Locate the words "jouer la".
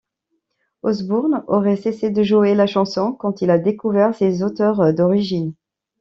2.23-2.65